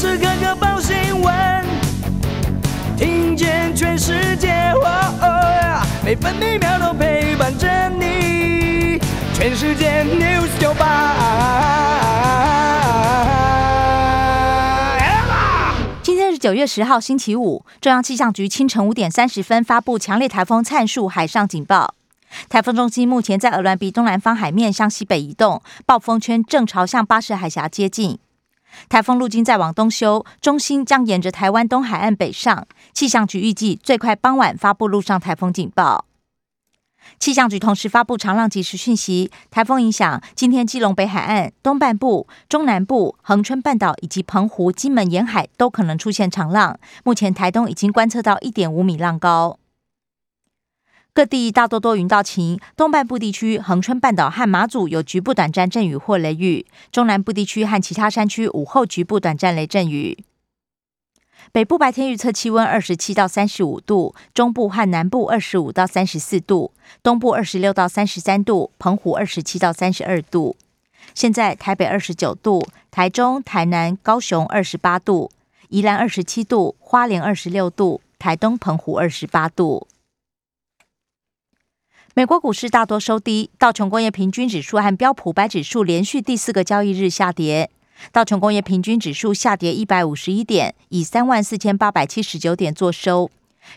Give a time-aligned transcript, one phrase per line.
[0.00, 1.62] 时刻刻报新闻，
[2.96, 4.72] 听见全世界，
[6.02, 8.98] 每分每秒都陪伴着你。
[9.34, 11.14] 全世界 news 九八。
[16.02, 17.66] 今天是九月十号，星期五。
[17.82, 21.94] 中央气象局清晨五点三十分发布强烈台风灿数海上警报。
[22.48, 28.18] 台风中心目前在鹅銮鼻东南方海面向西北移动，暴风圈正朝向巴士海峡接近。
[28.88, 32.66] 台风路径在往东修，中心将沿着台湾东海岸北上。
[32.92, 36.04] 气象局预计最快傍晚发布陆上台风警报。
[37.18, 46.78] 气象局同时发布长浪即时讯息，台风影响今天基隆北海岸东半部、中南部、恒春半岛以及澎湖、金门沿海都可能出现长浪。
[47.02, 49.58] 目前台东已经观测到一点五米浪高。
[51.20, 60.24] 各地大多多云到晴，东半部地区恒春半岛和马祖有局部短暂阵雨或雷雨，中南部地区和其他山区午后局部短暂雷阵雨。
[61.52, 70.56] 北部白天预测气温二十七到三十五度，中部和南部二十五到三十四度，东部二十六到三十三度，澎湖二十七到三十二度。
[71.14, 75.30] 现在台北二十九度，台中、台南、高雄二十八度，
[75.68, 79.86] 宜兰二十七度，花莲二十六度，台东、澎湖二十八度。
[82.14, 87.70] 美国股市大多收低，道琼工业平均指数和标普白指数连续第四个交易日下跌。
[88.10, 93.30] 道琼工业平均指数下跌一百五十一点，以三万四千八百七十九点作收。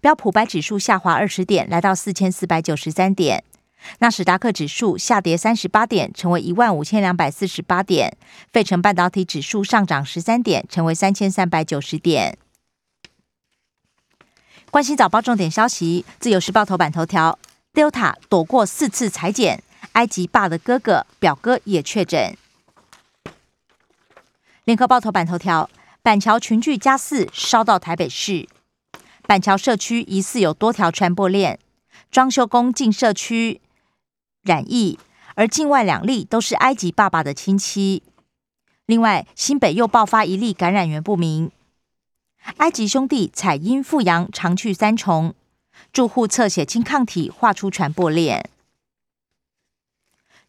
[0.00, 3.42] 标普白指数下滑二十点，来到四千四百九十三点。
[3.98, 8.16] 纳史达克指数下跌三十八点，成为一万五千两百四十八点。
[8.52, 12.38] 费城半导体指数上涨十三点，成为三千三百九十点。
[14.70, 17.36] 关心早报重点消息，自由时报头版头条。
[17.72, 22.36] Delta 躲过四次裁剪，埃及爸的哥哥、表哥也确诊。
[24.64, 25.70] 联合报头版头条：
[26.02, 28.48] 板桥群聚加四烧到台北市，
[29.26, 31.60] 板桥社区疑似有多条传播链，
[32.10, 33.60] 装修工进社区
[34.42, 34.98] 染疫，
[35.36, 38.02] 而境外两例都是埃及爸爸的亲戚。
[38.86, 41.52] 另外，新北又爆发一例感染源不明，
[42.56, 45.34] 埃及兄弟采阴复阳，常去三重。
[45.92, 48.48] 住户测血清抗体，画出传播链。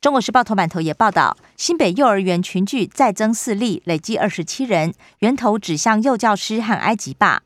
[0.00, 7.42] 中国时报头版头也报道，新北幼儿园群聚再增四例，累计二十七人，源头指向幼教师和埃及霸。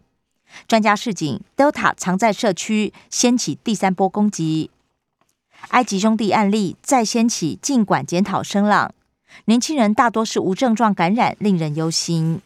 [0.69, 4.71] 专家示警，Delta 藏在社区，掀起第三波攻击。
[5.71, 8.95] 埃及兄弟案例再掀起尽管检讨声浪，
[9.47, 12.41] 年轻人大多是无症状感染，令人忧心。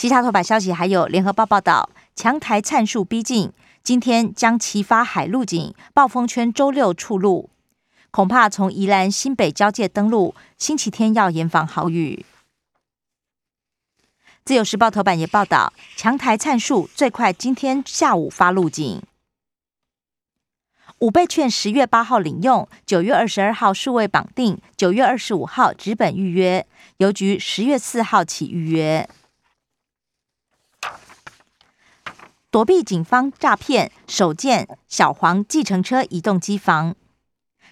[0.00, 1.90] 其他头版消息还有联合报报道。
[2.16, 3.52] 强台灿数逼近，
[3.82, 7.50] 今天将齐发海陆警，暴风圈周六出路，
[8.10, 12.24] 恐怕从宜兰新北交界登陆，星期天要严防豪雨。
[14.42, 19.02] 自由时报头版也报道，强台灿数最快今天下午发路警，
[21.00, 26.66] 五倍券十月八号领用，九月二十二号数位绑定，九月二十五号纸本预约，
[26.96, 29.06] 邮局十月四号起预约。
[32.50, 36.96] 躲避警方诈骗，首见小黄计程车移动机房，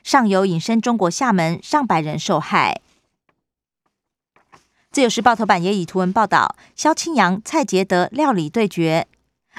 [0.04, 2.80] 上游隐身中国厦门，上百人受害。
[4.92, 9.08] 自由时报头版也以图文报道：萧清扬、蔡杰德料理对决，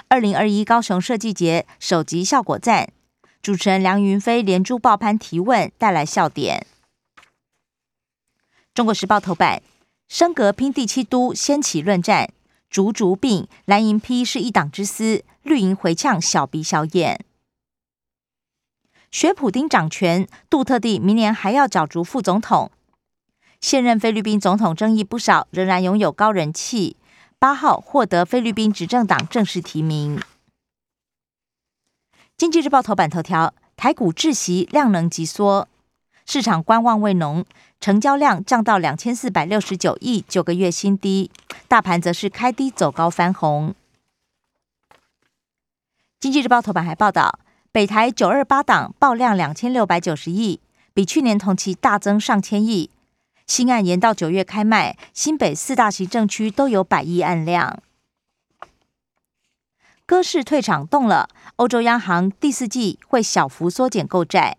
[0.08, 2.94] 二零二一高雄设计节首集效果赞，
[3.42, 6.66] 主持人梁云飞连珠爆盘提问，带来笑点。
[8.74, 9.62] 中国时报头版：
[10.08, 12.32] 升格拼第七都，掀起论战。
[12.70, 17.26] 竹竹病，蓝营批是一党之私，绿营回呛小鼻小眼。
[19.10, 22.72] 学普丁掌权，杜特地明年还要角逐副总统。
[23.60, 26.96] 现任菲律宾总统争议不少，仍然拥有高人气。
[27.40, 30.22] 八号获得菲律宾执政党正式提名。
[32.38, 35.68] 经济日报头版头条：台股窒息，量能急缩，
[36.32, 37.44] 市场观望未浓。
[37.82, 41.32] 成交量降到两千四百六十九亿，九个月新低。
[41.68, 43.74] 大盘则是开低走高翻红。
[46.20, 47.40] 经济日报头版还报道，
[47.72, 50.60] 北台九二八档爆量两千六百九十亿，
[50.94, 52.92] 比去年同期大增上千亿。
[53.48, 57.80] 新案延到九月开卖，新北四大行政区都有百亿案量。
[60.06, 64.58] 歌市退场动了，欧洲央行第四季会小幅缩减购债。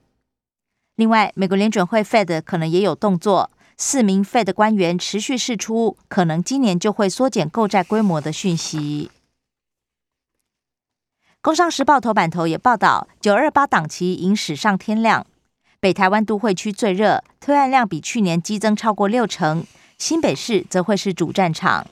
[1.00, 9.11] 另外，美国联准会 Fed 可能也有动作，四名 Fed 官员持续释出可能今年就会缩减购债规模的讯息。
[11.41, 15.26] 工商时报头版头也报道，九二八档期迎史上天亮，
[15.81, 19.64] 北台湾都会区最热，推案量比去年激增超过六成，
[19.97, 21.87] 新北市则会是主战场。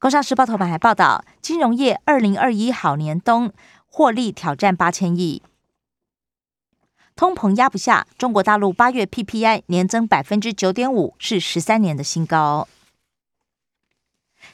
[0.00, 3.52] 工商时报头版还报道，金融业二零二一好年冬
[3.86, 5.40] 获利挑战八千亿，
[7.16, 12.68] 通膨压不下，中国大陆八月 PPI 年增百分之九点五，是十三年的新高。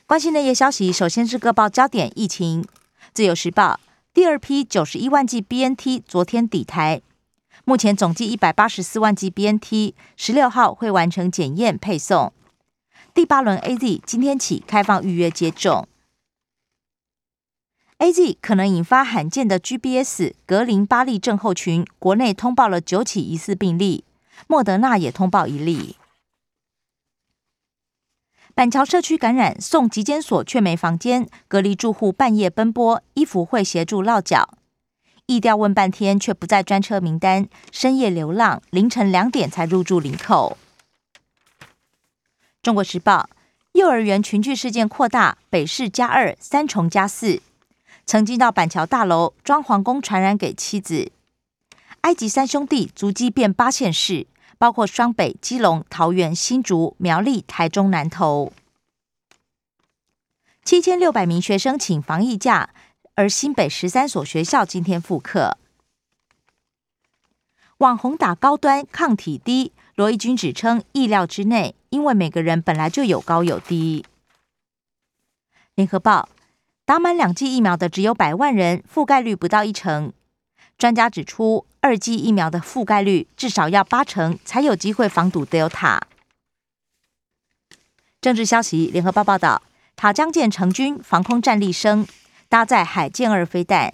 [0.06, 2.64] 关心内页消息，首先是各报焦点疫情。
[3.12, 3.80] 自由时报
[4.14, 7.02] 第二批九十一万剂 BNT 昨天抵台，
[7.64, 12.32] 目前总计一百八十四万剂 BNT，十六号会完成检验配送。
[13.12, 15.88] 第八轮 A Z 今天起开放预约接种
[18.02, 24.02] ，A Z 可能引发罕见的 G B S 格林巴利症候群，国内通报了九起疑似病例，
[24.48, 25.94] 莫德纳也通报一例。
[28.56, 34.58] 板桥社区感染送急检所却没房间，隔离住户半夜奔波，衣服会协助落脚，
[35.26, 40.58] 意调问半天却不在专车名单，深夜流浪，凌晨两点才入住林口。
[42.60, 43.30] 中国时报：
[43.74, 47.40] 幼儿园群聚事件扩大，北市加二，三重加四。
[48.04, 51.12] 曾经到板桥大楼装潢工传染给妻子。
[52.02, 54.26] 埃及三兄弟足迹遍八县市，
[54.58, 58.52] 包括双北、基隆、桃园、新竹、苗栗、台中、南投。
[60.64, 62.70] 七千六百名学生请防疫假，
[63.14, 65.56] 而新北十三所学校今天复课。
[67.78, 71.74] 网红打高端抗体低，罗义军指称意料之内。
[71.90, 74.06] 因为每个人本来就有高有低。
[75.74, 76.28] 联合报
[76.84, 80.12] 打满两剂疫苗的只有百万人，覆盖率不到一成。
[80.76, 86.00] 专家指出，二剂疫苗的覆盖率至少要八成，才有机会防堵 Delta。
[88.20, 89.62] 政治消息，联合报报道，
[89.94, 92.06] 塔江舰成军，防空战力升，
[92.48, 93.92] 搭载海舰二飞弹。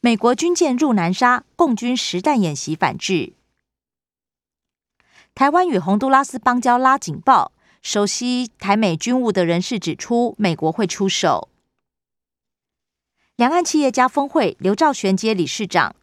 [0.00, 3.34] 美国军舰入南沙，共军实弹演习反制。
[5.34, 11.48] 台湾与洪都拉斯邦交拉警报，熟悉台美军务的人士指出，美国会出手。
[13.34, 15.96] 两岸企业家峰会，刘兆玄接理事长，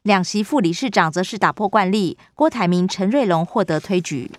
[0.00, 4.30] 两席副理事长则是打破惯例，郭台铭、陈瑞龙获得推举。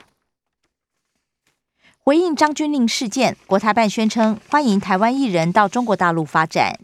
[1.99, 6.79] 回应张军令事件，国台办宣称欢迎台湾艺人到中国大陆发展。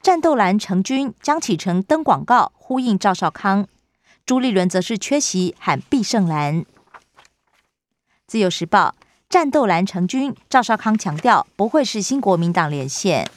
[0.00, 3.66] 战斗蓝成军，江启程登广告，呼应赵少康。
[4.24, 6.64] 朱立伦则是缺席喊必胜蓝。
[8.26, 8.96] 自由时报
[9.28, 13.30] 战斗蓝成军，赵少康强调不会是新国民党连线。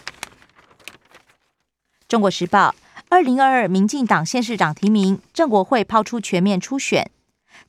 [2.07, 2.73] 中国时报
[3.07, 7.11] 二零二二民进党县市长提名，郑国会抛出全面初选，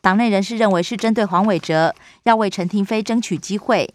[0.00, 3.92] 党内人士认为是针对黄伟哲，要为陈廷飞争取机会。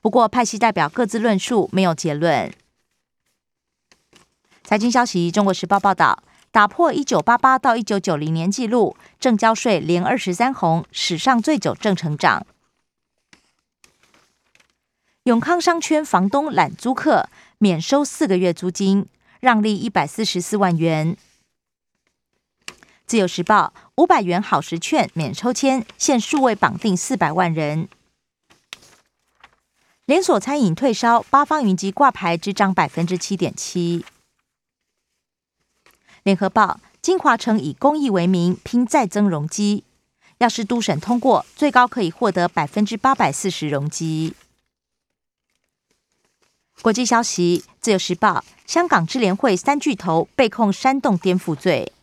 [0.00, 2.52] 不过派系代表各自论述，没有结论。
[4.64, 6.24] 财经消息，中国时报报道。
[6.50, 12.46] 打破一九八八到一九九零年纪录，正交税连二十三红，史上最久正成长。
[15.24, 17.28] 永康商圈房东揽租客，
[17.58, 19.06] 免收四个月租金，
[19.40, 21.16] 让利一百四十四万元。
[23.06, 27.88] 自由时报五百元好时券免抽签，现数位绑定四百万人。
[30.06, 34.04] 连锁餐饮退烧，八方云集挂牌只涨百分之七点七。
[36.28, 39.84] 联合报：金华城以公益为名拼再增容积，
[40.36, 44.34] 要是督审通过，最高可以获得百分之八百四十容积。
[46.82, 51.94] 国际消息：自由时报，香港智联会三巨头被控煽动颠覆罪。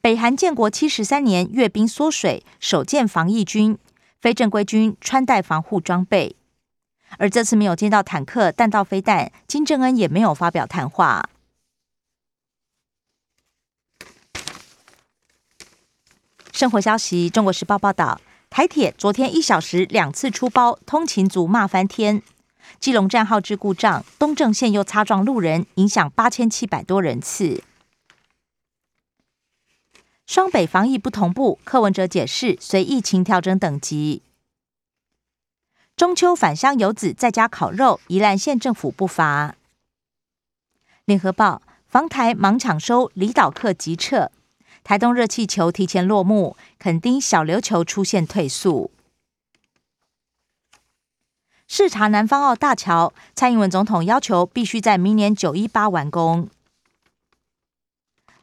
[0.00, 3.76] 北韩建国七十三年阅兵缩水，首见防疫军，
[4.18, 6.34] 非正规军穿戴防护装备，
[7.18, 11.28] 而这次没有见到坦克、弹道飞弹，金正恩也没有发表谈话。
[16.58, 22.20] 生活消息：中国时报报道，台铁昨天一小时两次出包，通勤族骂翻天。
[22.80, 27.62] 基隆站号志故障，东正线又擦撞路人，影响八千七百多人次。
[30.26, 34.22] 双北防疫不同步，柯文哲解释随疫情调整等级。
[35.94, 39.54] 中秋返乡游子在家烤肉，宜兰县政府不罚。
[41.04, 44.32] 联合报防台忙抢收，离岛客急撤。
[44.88, 48.90] 台东热气球提前落幕，垦丁小琉球出现退速。
[51.66, 56.48] 视察南方澳大桥，蔡英文总统要求必须在明年九一八完工。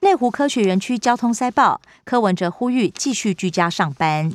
[0.01, 4.31] 内湖科学园区交通塞爆，柯文哲呼吁继续居家上班。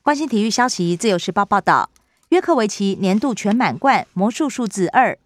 [0.00, 1.90] 关心体育消息，自由时报报道，
[2.30, 5.18] 约克维奇年度全满贯，魔术数字二，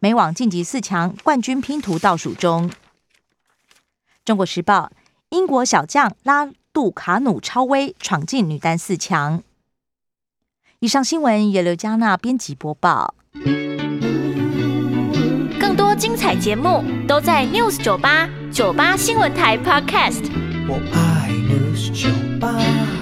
[0.00, 2.68] 美网晋级四强，冠军拼图倒数中。
[4.24, 4.90] 中国时报，
[5.30, 9.42] 英国小将拉杜卡努超威闯进女单四强。
[10.80, 13.14] 以上新闻由刘嘉娜编辑播报。
[15.60, 20.30] 更多精彩节目都在 News 九八九八新闻台 Podcast。
[20.68, 22.08] 我爱 News 酒
[22.38, 22.99] 吧。